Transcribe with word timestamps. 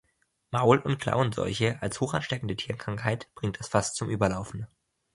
Maul- 0.51 0.79
und 0.79 0.97
Klauenseuche 0.97 1.79
als 1.83 2.01
hochansteckende 2.01 2.55
Tierkrankheit 2.55 3.29
bringt 3.35 3.59
das 3.59 3.67
Fass 3.67 3.93
zum 3.93 4.09
Überlaufen. 4.09 4.65